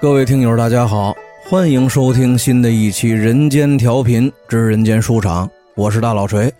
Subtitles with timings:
[0.00, 1.12] 各位听友，大家好，
[1.42, 5.44] 欢迎收听新的一期《人间调频之人间书场》，
[5.74, 6.52] 我是大老锤。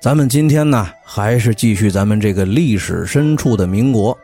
[0.00, 4.16] 咱们今天呢，还是继续咱们这个历史深处的民国。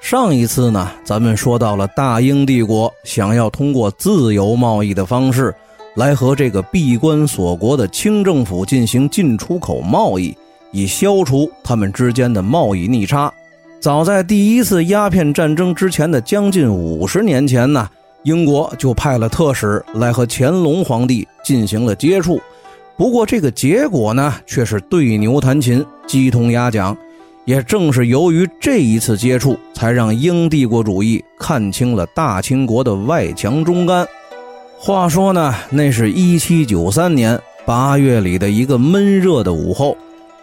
[0.00, 5.54] 上一次呢，咱们说到了大英帝国想要通过自由贸易的方式，
[5.94, 10.36] 来和这个闭关锁国的清政府进行进出口贸易，
[10.72, 13.32] 以消除他们之间的贸易逆差。
[13.84, 17.86] 早在第一次鸦片战争之前的将近五十年前呢，
[18.22, 22.40] 英国就派了特使来和乾隆皇帝进行了接触。
[22.96, 26.96] 不过这个结果呢，却是对牛弹琴，鸡同鸭讲。
[27.44, 34.08] 也正是由于这一次接触，才让英帝国主义看清了大清国的外强中干。
[34.78, 39.94] 话说呢，那是一七九三年八月里的一个闷热的午后。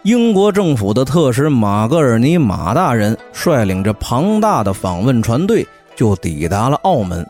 [0.04, 7.24] 英国政府的特使马格尔尼马大人率领着庞大的访问船队就抵达了澳门，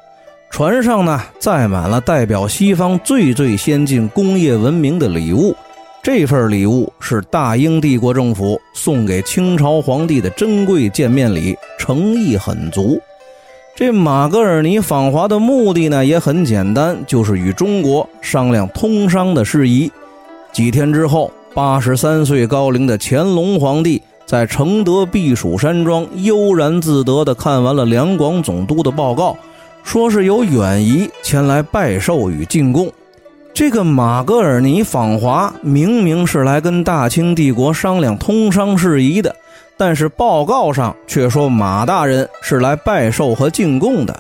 [0.51, 5.55] 船上呢载满了代表西方最最先进工业文明的礼物。
[6.03, 12.99] 这份礼物是大英帝国政府送给清朝皇帝的珍贵见面礼，诚意很足。
[13.77, 19.93] 这马格尔尼访华的目的呢也很简单，就是与中国商量通商的事宜。
[20.53, 21.31] 几天之后。
[21.55, 29.37] 八十三岁高龄的乾隆皇帝在承德避暑山庄悠然自得地看完了两广总督的报告，
[29.85, 32.91] 说是有远仪前来拜寿与进贡。
[33.53, 39.37] 这个马格尔尼访华明明是来跟大清帝国商量通商事宜的，
[39.77, 44.19] 但是报告上却说马大人是来拜寿和进贡的。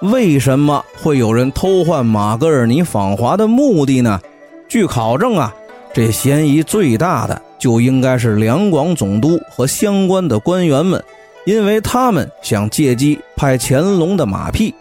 [0.00, 4.20] 为什么会有人偷换马格尔尼访华的目的呢？
[4.66, 5.54] 据考证啊。
[5.94, 11.02] 这嫌疑最大的就应该是两广总督和相关的官员们，
[11.44, 14.74] 因为他们想借机拍乾隆的马屁。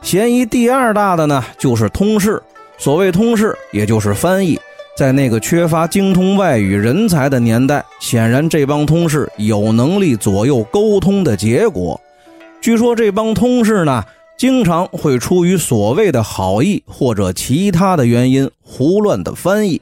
[0.00, 2.42] 嫌疑第二大的呢，就是通事。
[2.78, 4.58] 所谓通事，也就是翻译。
[4.96, 12.00] 在那个缺乏精通外语人才的年代，显然这帮通事有能力左右沟通的结果。
[12.60, 14.02] 据说这帮通事呢，
[14.36, 19.80] 经常会出于所谓的好意或者其他的原因，胡乱的翻译。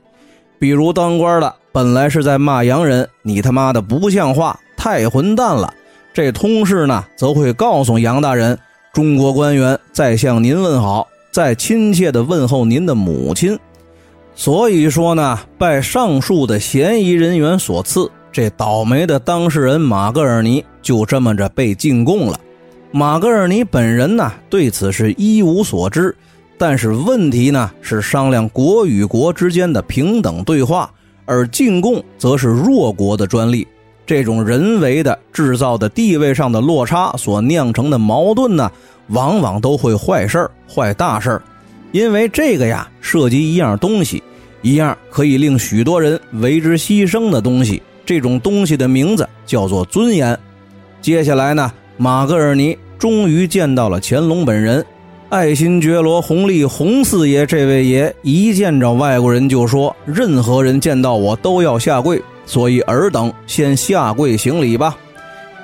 [0.59, 5.73] 比如当官的本来是在骂洋人，你他妈的不像话，太混蛋了。
[6.15, 8.59] 这通事呢，则会告诉杨大人，
[8.93, 13.59] 中国官员在向您问好，在亲切的问候您的母亲。
[14.35, 22.41] 所以说呢，拜上述的嫌疑人员所赐，这倒霉的当事人马格尔尼就这么着被进贡了。
[22.93, 26.17] 马格尔尼本人呢，对此是一无所知。
[26.59, 30.91] 但是问题呢是商量国与国之间的平等对话，
[31.25, 33.67] 而进贡则是弱国的专利。
[34.07, 38.71] 这种人为的制造的地位上的落差所酿成的矛盾呢，
[39.09, 41.43] 往往都会坏事儿、坏大事儿。
[41.93, 44.23] 因为这个呀，涉及一样东西，
[44.63, 47.83] 一样可以令许多人为之牺牲的东西。
[48.05, 50.39] 这种东西的名字叫做尊严。
[51.03, 54.87] 接下来呢，马格尔尼终于见到了乾隆本人。
[55.29, 64.97] 爱新觉罗弘历弘四爷这位爷一见着外国人就说：“任何人见到我都要下跪，所以尔等先下跪行礼吧。”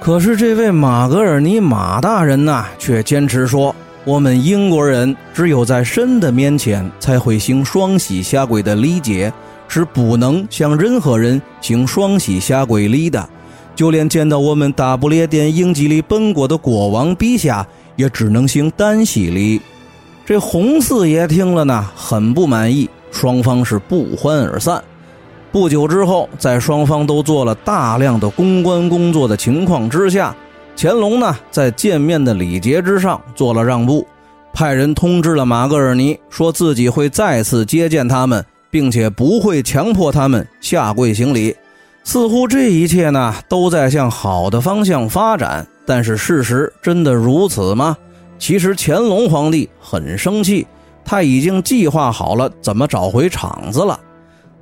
[0.02, 3.72] 可是这位马格尔尼马大人呐，却坚持说
[4.04, 9.32] ：“我们英国人只有在神的面前才会行双膝下跪的礼节，
[9.68, 13.28] 是不能向任何人行双膝下跪礼的，
[13.76, 17.64] 就连见到我们大不列颠英吉利本国的国王陛下。”
[17.96, 19.60] 也只能行单膝礼。
[20.24, 24.82] 这洪四爷听了呢，很不满意，双方是不欢而散。
[25.50, 30.34] 不久之后，在双方都做了大量的公关工作的情况之下，
[30.76, 34.06] 乾隆呢，在见面的礼节之上做了让步，
[34.54, 41.54] 派人通知了马格尔尼，说自己会再次接见他们，并且不会强迫他们下跪行礼。
[42.04, 45.66] 似乎这一切呢，都在向好的方向发展。
[45.84, 47.96] 但是事实真的如此吗？
[48.38, 50.66] 其实乾隆皇帝很生气，
[51.04, 53.98] 他已经计划好了怎么找回场子了。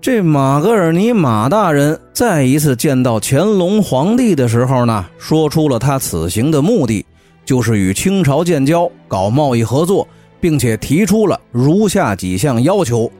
[0.02, 7.04] 这马格尔尼马大人再一次见到乾隆皇帝的时候呢，说出了他此行的目的，
[7.44, 10.08] 就是与清朝建交、搞贸易合作，
[10.40, 13.10] 并且提出了如下几项要求：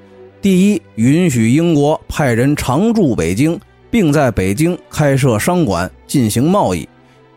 [0.41, 3.61] 第一，允许英国派人常驻北京，
[3.91, 6.89] 并在北京开设商馆进行贸易。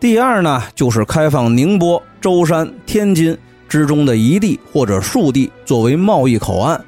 [0.04, 3.38] 第二呢，就是开放宁波、舟山、天津
[3.70, 6.84] 之中的一地或者数地作为贸易口岸。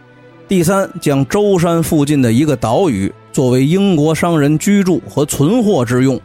[0.49, 6.19] 第三，将舟山附近的一个岛屿作为英国商人居住和存货之用。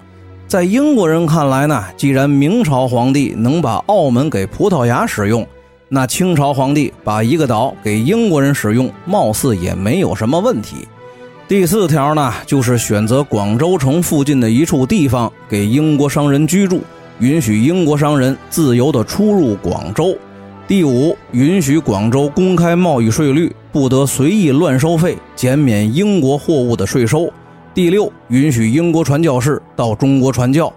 [0.49, 5.47] 在英国人看来呢，既然明朝皇帝能把澳门给葡萄牙使用，
[5.89, 10.89] 那清朝皇帝把一个岛给英国人使用，貌似也没有什么问题。
[11.51, 16.81] 第四条呢，就是选择广州城附近的一处地方给英国商人居住，
[17.19, 20.17] 允许英国商人自由地出入广州。
[20.69, 27.29] 第五，允许广州公开贸易税率，不得随意乱收费，减免英国货物的税收。
[27.75, 30.73] 第六，允许英国传教士到中国传教。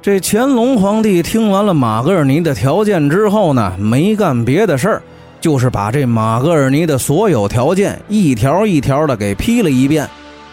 [0.00, 5.02] 这乾隆皇帝听完了马格尔尼的条件之后呢，没干别的事儿，
[5.40, 10.08] 就是把这马格尔尼的所有条件一条一条的给批了一遍。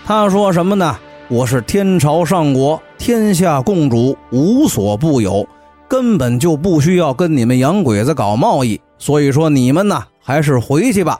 [0.05, 0.97] 他说什么呢？
[1.29, 5.47] 我是天朝上国，天下共主，无所不有，
[5.87, 8.79] 根本就不需要跟你们洋鬼子搞贸易。
[8.99, 11.19] 所以说你们呢，还是回去吧。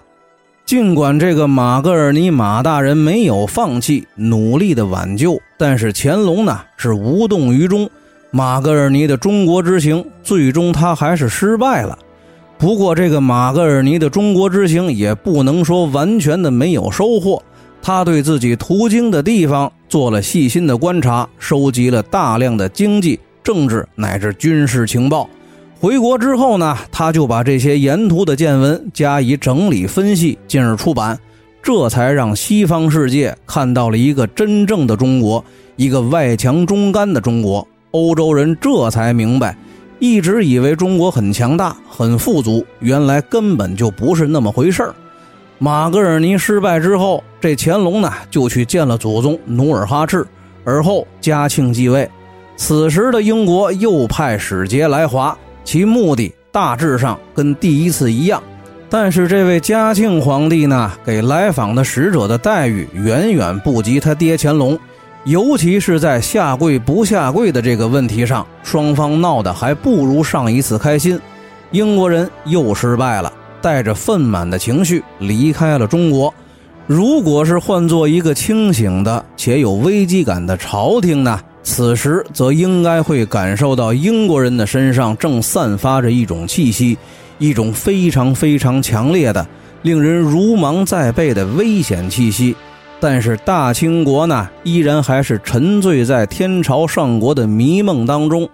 [0.65, 7.89] 尽管这个马格尔尼马大人没有放弃，努力的挽救，但是乾隆呢是无动于衷。
[8.31, 11.98] 马格尔尼的中国之行，最终他还是失败了。
[12.63, 17.44] 不过，这个马格尔尼的中国之行也不能说完全的没有收获。
[17.81, 25.30] 他对自己途经的地方做了细心的观察，收集了大量的经济、政治乃至军事情报。
[25.77, 31.19] 回国之后呢，他就把这些沿途的见闻加以整理分析，进而出版。
[31.62, 35.44] 这才让西方世界看到了一个真正的中国，
[35.75, 37.68] 一个外强中干的中国。
[37.92, 39.57] 欧洲人这才明白，
[40.03, 44.94] 一直以为中国很强大、很富足，原来根本就不是那么回事儿。
[45.59, 50.27] 马格尔尼失败之后，这乾隆呢就去见了祖宗努尔哈赤，
[50.65, 52.05] 而后嘉庆继位。
[52.57, 58.44] 此时的英国又派使节来华，其目的大致上跟第一次一样，
[58.89, 64.77] 但是这位嘉庆皇帝呢，给来访的使者的待遇远远不及他爹乾隆。
[65.25, 71.19] 尤其是在下跪不下跪的这个问题上，双方闹得还不如上一次开心。
[71.71, 73.31] 英国人又失败了，
[73.61, 76.33] 带着愤满的情绪离开了中国。
[76.85, 81.39] 如果是换做一个清醒的且有危机感的朝廷呢？
[81.63, 86.97] 此时则应该会感受到英国人的身上正散发着一种气息，
[87.39, 89.47] 一种非常非常强烈的、
[89.83, 92.53] 令人如芒在背的危险气息。
[93.03, 98.50] 但是大清国呢，依然还是沉醉在天朝上国的迷梦当中。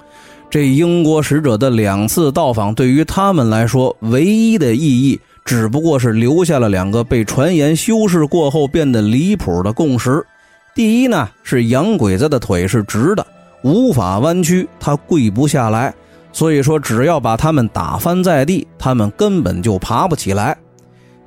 [0.49, 10.25] 这英国使者的两次到访，对于他们来说，唯一的意义只不过是留下了两个被传言修饰过后变得离谱的共识：
[10.73, 13.23] 第一呢，是洋鬼子的腿是直的，
[13.61, 15.93] 无法弯曲，他跪不下来。
[16.33, 20.57] 所以说，只要把他们打翻在地，他们根本就爬不起来。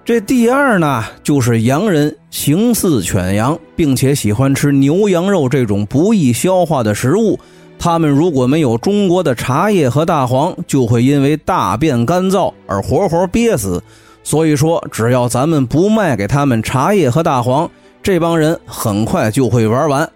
[0.04, 7.38] 这第二呢，就是洋人形似犬羊，并且喜欢吃牛羊肉这种不易消化的食物。
[7.78, 13.80] 他们如果没有中国的茶叶和大黄，就会因为大便干燥而活活憋死。
[14.24, 17.70] 所以说，只要咱们不卖给他们茶叶和大黄，
[18.02, 20.10] 这帮人很快就会玩完。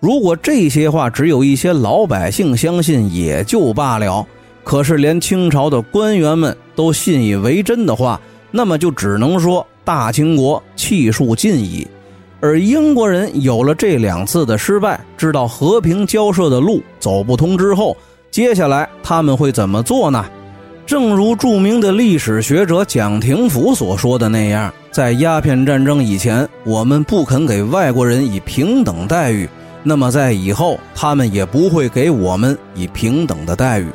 [0.00, 4.26] 如果这些话只有一些老百姓相信，也就罢了。
[4.64, 8.18] 可是连清朝的官员们都信以为真的话。
[8.56, 11.86] 那么就只能说大清国气数尽矣，
[12.40, 17.94] 而英国人有了这两次的失败，知道和平交涉的路走不通之后，
[18.30, 20.24] 接下来他们会怎么做呢？
[20.86, 29.46] 正如著名的历史学者蒋廷甫所说的那样，在鸦片战争以前，我们不肯给外国人以平等待遇，
[29.82, 33.88] 那么在以后，他们也不会给我们以平等的待遇。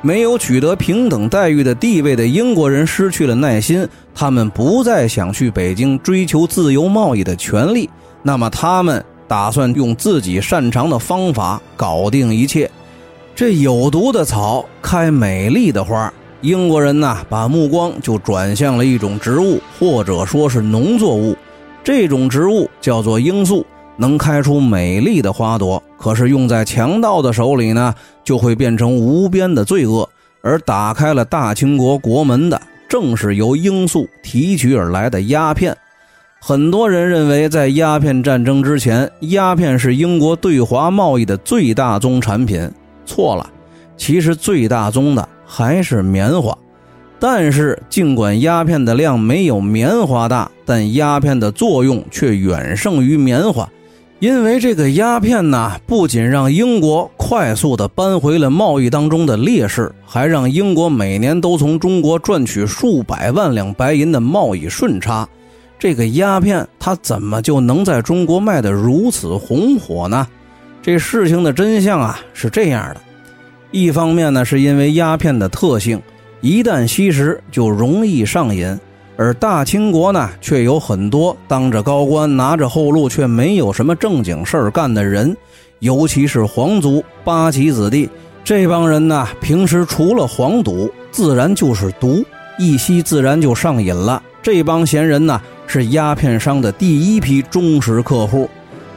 [0.00, 7.90] 没有取得平等待遇的地位的英国人失去了耐心，他们不再想去北京追求自由贸易的权利。
[8.22, 12.70] 那么，他们打算用自己擅长的方法搞定一切。
[13.34, 21.36] 这有毒的草开美丽的花，英国人呢，把目光就转向了一种植物，或者说是农作物。
[21.82, 23.64] 这种植物叫做罂粟。
[23.98, 30.08] 能开出美丽的花朵，可是用在强盗的手里呢，就会变成无边的罪恶。
[30.40, 35.76] 而打开了大清国国门的，正是由罂粟提取而来的鸦片。
[36.40, 42.70] 很多人认为，在鸦片战争之前，鸦片是英国对华贸易的最大宗产品。
[43.04, 43.50] 错了，
[43.96, 46.56] 其实最大宗的还是棉花。
[47.18, 53.68] 但是，尽管鸦片的量没有棉花大，但鸦片的作用却远胜于棉花。
[54.20, 65.28] 因为这个鸦片呢，不仅让英国快速的扳回了贸易当中的劣势，还让英国每年都从中国赚取数百万两白银的贸易顺差。
[65.78, 70.26] 这个鸦片它怎么就能在中国卖得如此红火呢？
[70.82, 73.00] 这事情的真相啊是这样的：
[73.70, 76.02] 一方面呢，是因为鸦片的特性，
[76.40, 78.76] 一旦吸食就容易上瘾。
[79.20, 85.36] 而大清国呢，却有很多当着高官、拿着后路却没有什么正经事儿干的人，
[85.80, 88.08] 尤其是皇族八旗子弟
[88.44, 92.24] 这帮人呢，平时除了黄赌，自然就是毒，
[92.60, 94.22] 一吸自然就上瘾了。
[94.40, 98.48] 这帮闲人呢，是鸦片商的第一批忠实客户。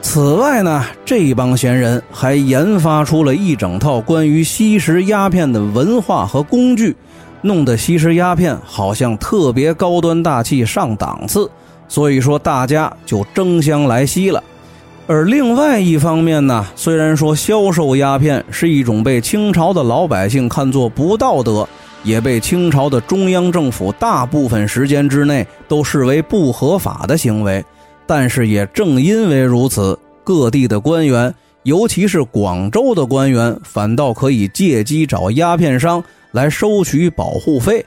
[0.04, 6.96] 此外呢，这帮闲人还研发出了一整套关于吸食鸦片的文化和工具。
[7.42, 11.50] 弄得吸食鸦片好像特别高端大气上档次，
[11.88, 14.44] 所以说大家就争相来吸了。
[15.08, 21.68] 而另外一方面呢，虽然说销售鸦片是一种被清朝的老百姓看作不道德，
[22.04, 27.66] 也被清朝的中央政府大部分时间之内都视为不合法的行为，
[28.08, 31.34] 但是也正因为如此，各地的官员，
[31.64, 36.02] 尤其是广州的官员，反倒可以借机找鸦片商。
[36.32, 37.86] 来收取保护费，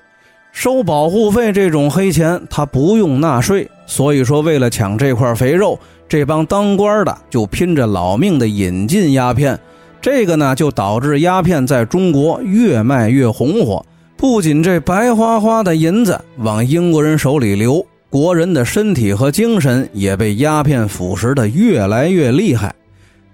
[0.53, 3.69] 收保护费这种黑钱，他不用纳税。
[3.87, 9.59] 所以说，为了抢这块肥肉，这帮当官的就拼着老命的引进鸦片。
[10.01, 13.85] 这个呢，就导致鸦片在中国越卖越红火。
[14.17, 22.75] 不仅这白花花的银子往英国人手里流，国人的身体和精神也被鸦片腐蚀的越来越厉害。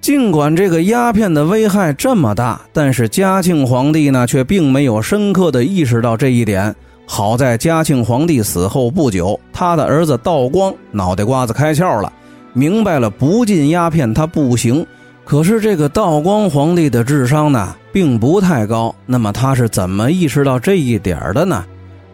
[0.01, 6.75] 尽管这个鸦片的危害这么大，但是嘉庆皇帝呢却并没有深刻的意识到这一点。
[7.05, 12.11] 好在嘉庆皇帝死后不久，他的儿子道光脑袋瓜子开窍了，
[12.55, 14.87] 明白了不禁鸦片他不行。
[15.23, 21.63] 可是这个道光皇帝的智商呢并不太高，那么他是怎么意识到这一点的呢？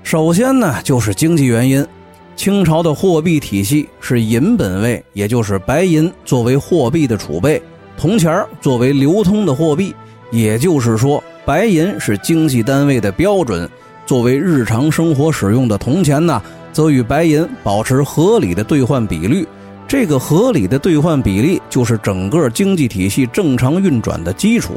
[0.03, 1.87] 首先呢就是经济原因，
[2.35, 7.63] 清朝的货币体系是银本位，也就是白银作为货币的储备。
[7.97, 9.95] 铜钱作为流通的货币，
[10.31, 13.69] 也就是说，白银是经济单位的标准。
[14.05, 16.41] 作为日常生活使用的铜钱呢，
[16.73, 19.47] 则与白银保持合理的兑换比率。
[19.89, 24.75] 这个合理的兑换比例就是整个经济体系正常运转的基础。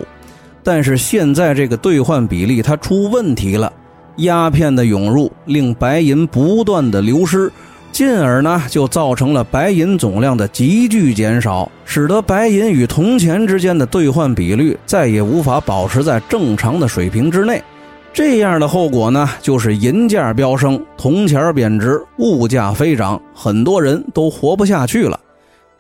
[0.64, 3.72] 但是现在这个兑换比例它出问题了，
[4.18, 7.52] 鸦片的涌入令白银不断的流失。
[7.92, 17.62] 进而呢，就造成了白银总量的急剧减少，使得白银与铜钱之间的兑换比率再也无法保持在正常的水平之内。
[18.14, 25.20] 这样的后果呢，就是银价飙升，铜钱贬值，物价飞涨，很多人都活不下去了。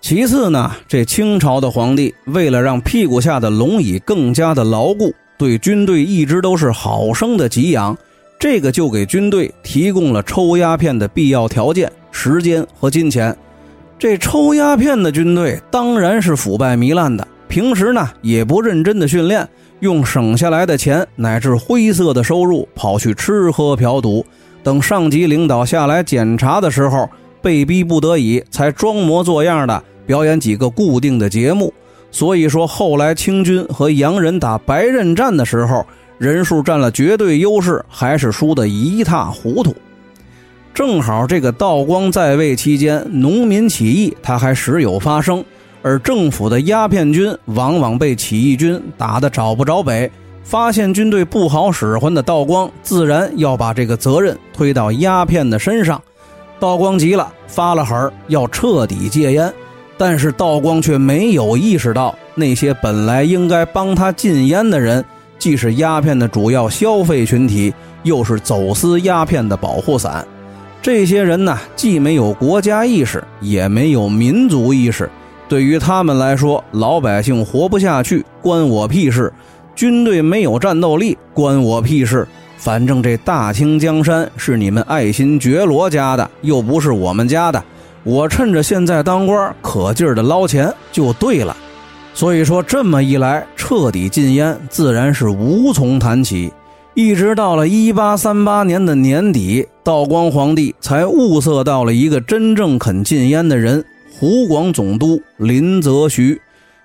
[0.01, 7.97] 其次呢，这清朝的皇帝为了让屁股下的龙椅更加的牢固，对军队一直都是好生的给养，
[8.39, 11.91] 这个就给军队提供了抽鸦片的必要条件。
[12.11, 13.35] 时间和金钱，
[13.97, 17.27] 这抽鸦片的军队当然是腐败糜烂的。
[17.47, 19.47] 平时呢也不认真的训练，
[19.79, 24.25] 用省下来的钱乃至灰色的收入跑去吃喝嫖赌。
[24.61, 27.09] 等上级领导下来检查的时候，
[27.41, 31.73] 被逼不得已才装模作样的表演几个固定的节目。
[32.11, 35.85] 所以说，后来清军和洋人打白刃战的时候，
[36.17, 39.73] 人数占了绝对优势，还是输得一塌糊涂。
[40.73, 45.43] 正好这个道光在位期间，农民起义他还时有发生，
[45.81, 50.09] 而政府的鸦片军往往被起义军打得找不着北。
[50.41, 56.01] 发现军队不好使唤的道光，自然要把这个责任推到鸦片的身上。
[56.59, 59.53] 道光急了，发了狠要彻底戒烟。
[59.95, 65.03] 但是道光却没有意识到，那些本来应该帮他禁烟的人，
[65.37, 67.73] 既是鸦片的主要消费群体，
[68.03, 70.25] 又是走私鸦片的保护伞。
[70.81, 75.09] 这些人呢，既没有国家意识，也没有民族意识。
[75.47, 79.29] 对于他们来说，老百姓活不下去，关我屁事；
[79.75, 82.27] 军队没有战斗力，关我屁事。
[82.57, 87.63] 反正这大清江山是你们爱新觉罗家的，又不是我们家的。
[88.03, 91.55] 我趁着现在当官，可劲儿的捞钱就对了。
[92.13, 96.51] 所以说，这么一来，彻底禁烟自然是无从谈起。
[96.99, 106.37] 一直到了一八三八年的年底，道光皇帝才物色到了一个真正肯禁烟的人——湖广总督林则徐。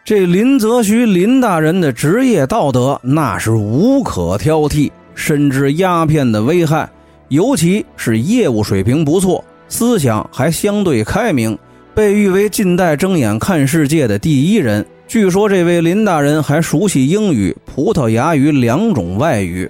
[0.04, 6.88] 这林则徐林大人的职业道德那是无可挑剔，深知鸦片的危害，
[7.26, 11.58] 尤其是业务水平不错，思想还相对开明，
[11.92, 14.86] 被誉为近代睁眼看世界的第一人。
[15.08, 19.68] 据说这位林大人还熟悉英语、葡萄牙语两种外语。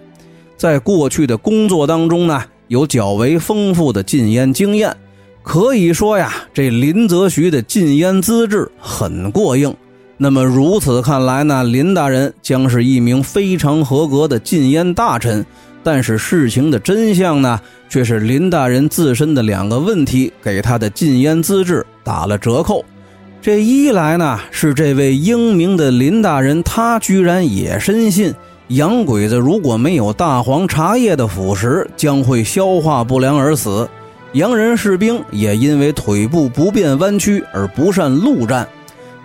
[0.57, 4.97] 在过去的工作当中呢，有较为丰富的禁烟经验，
[5.43, 9.75] 可以说呀，这林则徐的禁烟资质很过硬。
[10.17, 15.45] 那么如此看来呢，林大人将是一名非常合格的禁烟大臣，
[15.83, 22.85] 但是事情的真相呢，却是林大人自身的两个问题给他的禁烟资质打了折扣。
[23.43, 28.33] 这一来呢，是这位英明的林大人，他居然也深信
[28.69, 33.87] 洋鬼子如果没有大黄茶叶的腐蚀，将会消化不良而死。
[34.33, 38.67] 洋人士兵也因为腿部不便弯曲而不善陆战。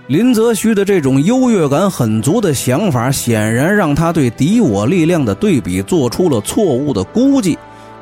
[0.07, 7.57] 林则徐的这种优越感很足的想法，显然让他对敌我力量的对比做出了错误的估计，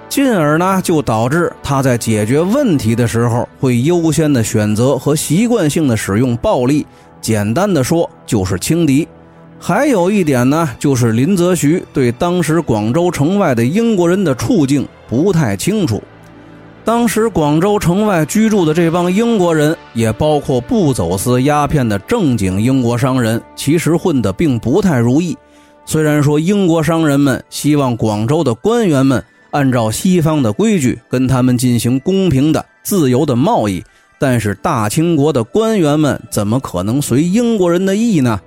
[0.10, 6.84] 进而呢就导致他在解决问题的时候会优先的选择和习惯性的使用暴力。
[7.22, 9.08] 简单的说就是轻敌。
[9.60, 16.02] 还有一点呢，就是林则徐对当时广州城外的英国人的处境不太清楚。
[16.86, 25.36] 当时广州城外居住的这帮英国人，也包括不走私鸦片的正经英国商人，其实混得并不太如意。
[25.86, 29.22] 虽然说英国商人们希望广州的官员们
[29.52, 33.84] 按照西方的规矩跟他们进行公平的、自由的贸易，
[34.18, 38.40] 但是大清国的官员们怎么可能随英国人的意呢？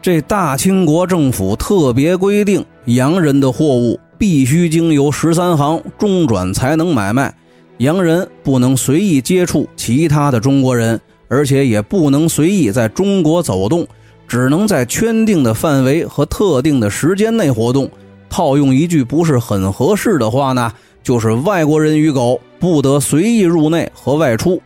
[0.00, 7.34] 这大清国政府特别规定，洋人的货物必须经由十三行中转才能买卖。
[7.78, 13.86] 洋人不能随意接触其他的中国人，而且也不能随意在中国走动，
[14.26, 17.90] 只能在圈定的范围和特定的时间内活动。
[18.30, 24.60] 套用一句不是很合适的话呢，就是外国人与狗不得随意入内和外出。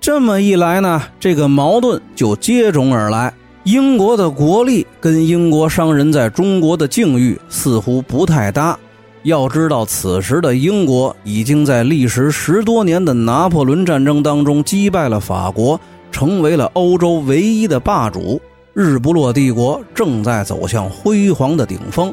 [0.00, 3.32] 这么一来呢，这个矛盾就接踵而来。
[3.64, 8.78] 英国的国力跟英国商人在中国的境遇似乎不太搭。
[9.22, 15.80] 要知道，此时的英国已经在历时十多年的拿破仑战争当中击败了法国，
[16.12, 18.38] 成为了欧洲唯一的霸主。
[18.74, 22.12] 日不落帝国正在走向辉煌的顶峰。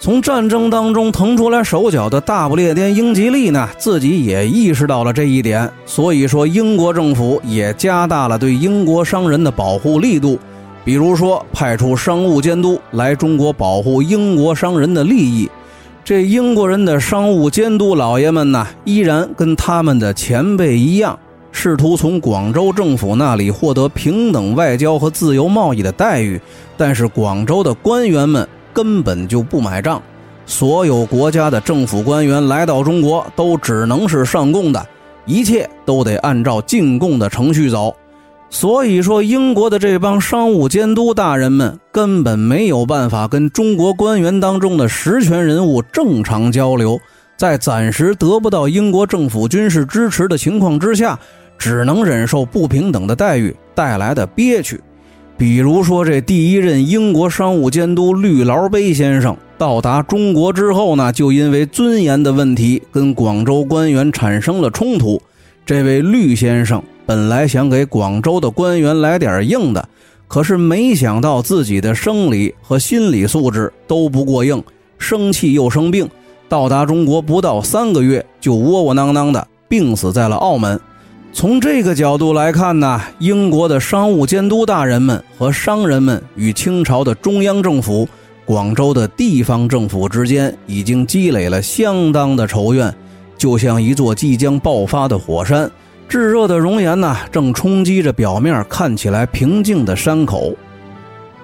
[0.00, 10.38] 从战争当中腾出来手脚的大不列颠英吉利呢，自己也意识到了这一点，所以说英国政府也加大了对英国商人的保护力度，
[10.84, 15.48] 比如说派出商务监督来中国保护英国商人的利益。
[16.02, 21.16] 这英国人的商务监督老爷们呢，依然跟他们的前辈一样，
[21.52, 26.40] 试图从广州政府那里获得平等外交和自由贸易的待遇。
[26.76, 30.02] 但是广州的官员们根本就不买账，
[30.46, 34.84] 所有国家的政府官员来到中国都只能是上贡的，
[35.26, 37.94] 一切都得按照进贡的程序走。
[38.52, 47.00] 所以说，英国的这帮商务监督大人们根本没有办法跟中国官员当中的实权人物正常交流，
[47.36, 51.16] 在暂时得不到英国政府军事支持的情况之下，
[51.56, 54.80] 只能忍受不平等的待遇带来的憋屈。
[55.38, 65.22] 比如说，这第一任英国商务监督绿劳杯先生到达中国之后呢，就因为尊严的问题跟广州官员产生了冲突。
[65.64, 66.82] 这位绿先生。
[67.10, 69.88] 本来想给广州的官员来点硬的，
[70.28, 74.62] 可是没想到自己的生理和心理素质都不过硬，
[74.96, 76.08] 生气又生病，
[76.48, 80.78] 到达中国不到三个月就窝窝囊囊的病死在了澳门。
[81.32, 88.08] 从这个角度来看呢，英国的商务监督大人们和商人们与清朝的中央政府、
[88.44, 92.94] 广州的地方政府之间已经积累了相当的仇怨，
[93.36, 95.68] 就像一座即将爆发的火山。
[96.10, 100.52] 炙热的熔岩呢，正冲击着表面看起来平静的山口。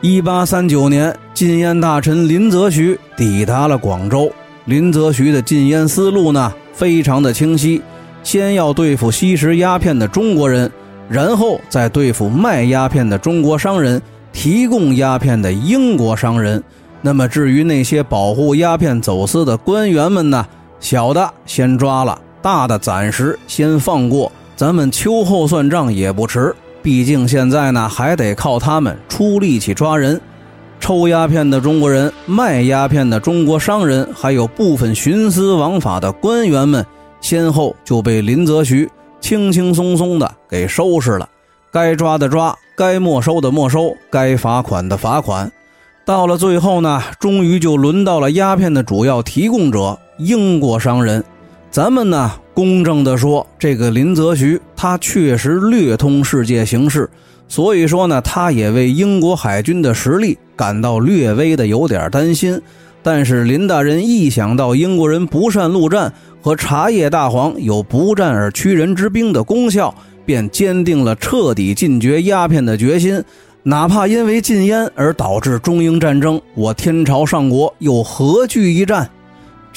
[0.00, 4.28] 一八三九年，禁烟大臣林则徐抵达了广州。
[4.64, 7.80] 林则徐的禁烟思路呢，非常的清晰：
[8.24, 10.68] 先要对付吸食鸦片的中国人，
[11.08, 14.02] 然后再对付卖鸦片的中国商人、
[14.32, 16.60] 提供鸦片的英国商人。
[17.02, 20.44] 那么，至于那些保护鸦片走私的官员们呢，
[20.80, 24.32] 小的先抓了，大的暂时先放过。
[24.56, 30.18] 咱们秋后算账也不迟，毕竟现在呢还得靠他们出力气抓人。
[30.80, 36.84] 抽鸦片的中国人、卖鸦片的中国商人，还有部分徇私枉法的官员们，
[37.20, 38.88] 先后就被林则徐
[39.20, 41.28] 轻轻松松的给收拾了。
[41.70, 45.52] 该抓的抓，该没收的没收，该罚款的罚款。
[46.06, 51.22] 到了最后呢，终于就轮到了鸦片的主要提供者——英国商人。
[51.70, 57.10] 咱们呢，公正的说，这个林则徐他确实略通世界形势，
[57.48, 62.60] 所以说呢，他也为英国海军的实力感到略微的有点担心。
[63.02, 73.22] 但是林大人一想到英国人不善陆战和茶叶大黄有不战而屈人之兵的功效，便坚定了彻底禁绝鸦片的决心。
[73.62, 79.08] 哪怕因为禁烟而导致中英战争，我天朝上国又何惧一战？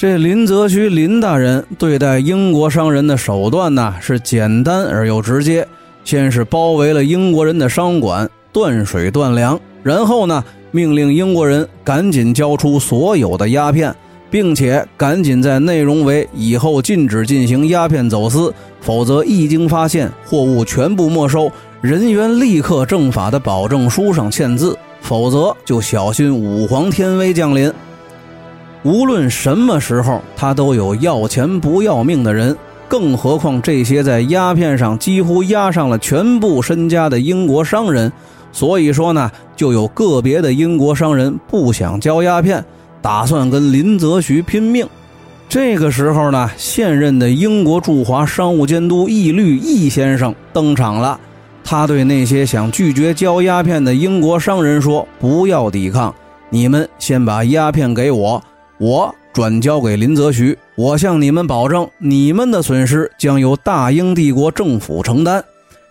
[0.00, 5.68] 这林则徐林大人对待英国商人的手段呢，是简单而又直接。
[6.04, 13.94] 先是包围了英国人的商馆，断水断粮，然后呢，命令英国人赶紧交出所有的鸦片，
[14.30, 27.70] 并且赶紧在内容为以后禁止进行鸦片走私，否则一经发现，货物全部没收，人员立刻正法的保证书上签字，否则就小心武皇天威降临。
[28.82, 32.56] 无论什么时候，他都有要钱不要命的人，
[32.88, 38.10] 更何况这些在鸦片上几乎押上了全部身家的英国商人。
[38.52, 42.64] 所以说呢，就有个别的英国商人不想交鸦片，
[43.02, 44.86] 打算跟林则徐拼命。
[45.48, 51.20] 这个时候呢，现任的英国驻华商务监督义律义先生登场了。
[51.62, 56.12] 他对那些想拒绝交鸦片的英国商人说：“不要抵抗，
[56.48, 58.42] 你们先把鸦片给我。”
[58.80, 65.44] 我转交给林则徐，我向你们保证，你们的损失将由大英帝国政府承担。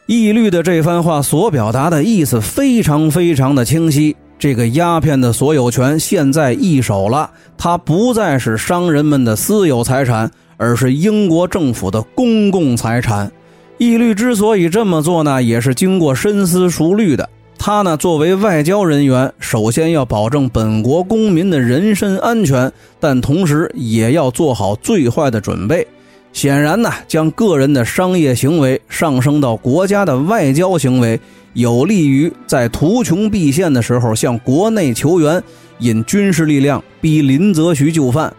[0.08, 13.32] 义律的这番话所表达的意思非常非常的清晰，这个鸦片的所有权现在易手了，它不再是商人们的私有财产，而是英国政府的公共财产。
[13.78, 17.30] 义律之所以这么做呢，也是经过深思熟虑的。
[17.62, 25.86] 他呢，作为外交人员，首先要保证本国公民的人身安全，但同时也要做好最坏的准备。
[26.32, 31.20] 显然呢，将个人的商业行为上升到国家的外交行为，
[31.54, 35.44] 有利于在图穷匕现的时候向国内求援，
[35.80, 38.34] 引军事力量逼林则徐就范。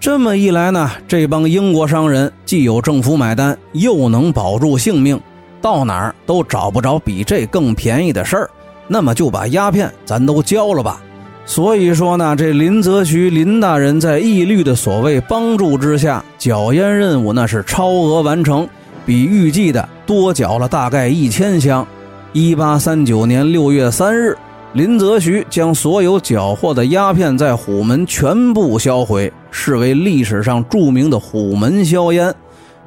[0.00, 5.20] 这么一来呢，这帮英国商人既有政府买单，又能保住性命。
[5.60, 8.50] 到哪儿都找不着比这更便宜的事儿，
[8.86, 11.00] 那么就把鸦片咱都交了吧。
[11.44, 18.68] 所以说呢，这林则徐林大人在义律的所谓帮助之下，缴烟任务那是超额完成，
[19.04, 21.86] 比预计的多缴了大概一千箱。
[22.32, 24.36] 一八三九年六月三日，
[24.72, 32.34] 林则徐将所有缴获的鸦片在虎门全部销毁，视为历史上著名的虎门销烟。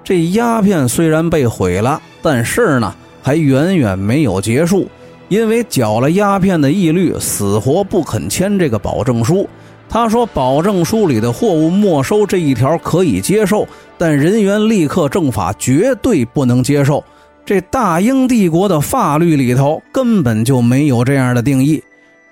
[0.04, 2.02] 这鸦片虽然被毁了。
[2.22, 4.88] 但是呢，还远远没有结束，
[5.28, 9.48] 因为缴了鸦片的义律死活不肯签这个保证书。
[9.90, 17.04] 他说，保证书里的货物没收这一条可以接受，但人员立刻正法绝对不能接受。
[17.44, 21.84] 这大英帝国的法律里头根本就没有这样的定义。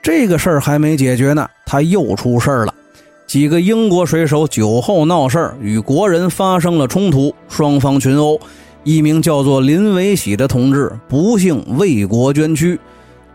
[0.04, 2.74] 这个事儿还没解决呢，他又出事儿了。
[3.26, 8.40] 几个英国水手酒后闹事儿，与国人发生了冲突，双方群殴。
[8.88, 12.80] 一名叫做林维喜的同志不幸为国捐躯，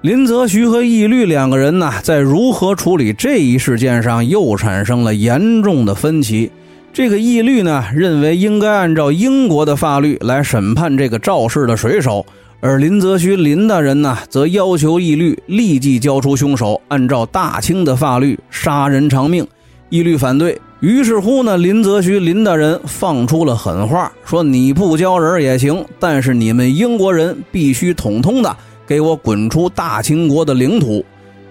[0.00, 6.50] 林则徐和义律两个人呢，在如何处理这一事件上又产生了严重的分歧。
[6.90, 12.24] 这个义律呢，认为应该按照英国的法律来审判这个肇事的水手，
[12.60, 19.46] 而林则徐林大人呢，则要求义律立即交出凶手，按照大清的法律杀人偿命。
[19.90, 20.58] 义律反对。
[20.82, 31.04] 于是乎呢，林则徐林大人放出了狠话，说你不交人也行，但是你们英国人必须统统的给我滚出大清国的领土。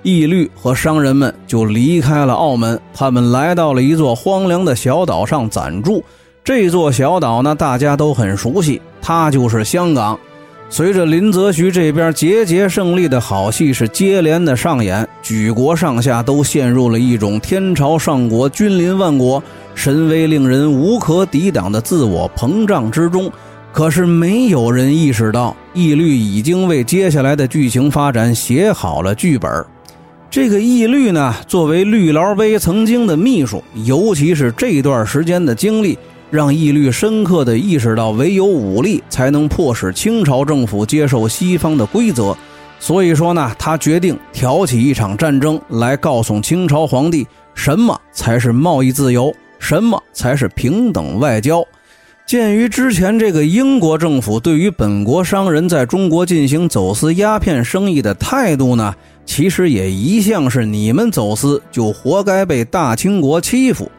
[0.04, 6.04] 义律和商人们就离开了澳门，他们来到了一座荒凉的小岛上暂住。
[6.44, 10.20] 这座小岛呢，大家都很熟悉，它就是香港。
[10.74, 19.44] 随着林则徐这边节节胜利的好戏是接连的上演，举国上下都陷入了一种天朝上国、君临万国、
[19.76, 23.30] 神威令人无可抵挡的自我膨胀之中。
[23.74, 29.52] 可是没有人意识到，义律已经为接下来的剧情发展写好了剧本。
[30.30, 36.00] 这个义律呢，作为绿劳杯曾经的秘书，尤其是这段时间的经历。
[36.32, 42.36] 让义律深刻地意识到，唯有武力才能迫使清朝政府接受西方的规则。
[42.80, 51.63] 所以说呢，他决定挑起一场战争，来告诉清朝皇帝什么才是贸易自由，什么才是平等外交。
[52.26, 63.91] 鉴于之前这个英国政府对于本国商人在中国进行走私鸦片生意的态度呢，其实也一向是你们走私就活该被大清国欺负。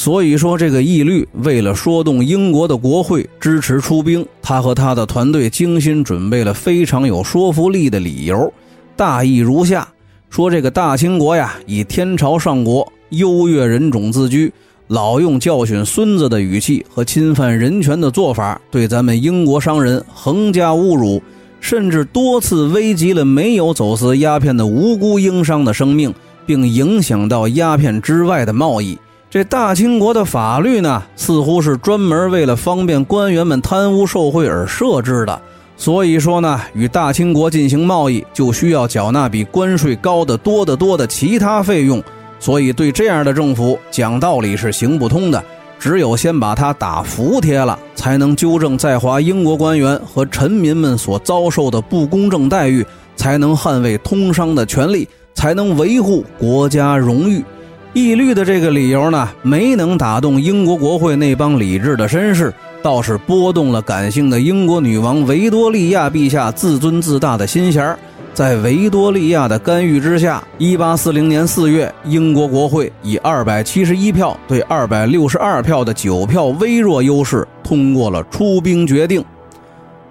[0.00, 8.50] 所以说，这个义律为了说动英国的国会支持出兵，他和他的团队精心准备了非常有说服力的理由，
[8.96, 9.86] 大意如下：
[10.30, 14.50] 说这个大清国呀，以天朝上国、优越人种自居，
[14.88, 21.22] 老用教训孙子的语气和侵犯人权的做法，对咱们英国商人横加侮辱，
[21.60, 26.10] 甚至多次危及了没有走私鸦片的无辜英商的生命，
[26.46, 28.96] 并影响到鸦片之外的贸易。
[29.30, 35.40] 这大清国的法律呢，似乎是专门为了方便官员们贪污受贿而设置的。
[35.76, 42.02] 所以说呢，与大清国进行贸易，就需要缴纳比关税高得多得多的其他费用。
[42.40, 45.40] 所以对这样的政府讲道理是行不通的。
[45.78, 57.44] 只有先把它打服帖了，才能纠正在华英国官员和臣民们所遭受的不公正待遇，才能捍卫通商的权利，才能维护国家荣誉。
[57.92, 67.96] 义律的这个理由呢，没能打动英国国会那帮理智的绅士，倒是拨动了感性的英国女王维多利亚陛下自尊自大的心弦
[68.32, 79.22] 在维多利亚的干预之下，1840年4月，英国国会以271票对262票的九票微弱优势通过了出兵决定。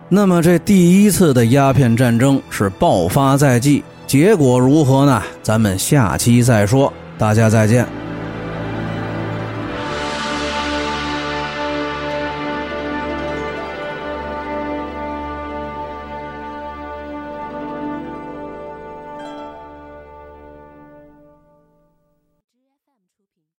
[0.09, 5.23] 那么，这第一次的鸦片战争是爆发在即，结果如何呢？
[5.41, 6.91] 咱们下期再说。
[7.19, 8.08] 大家再见。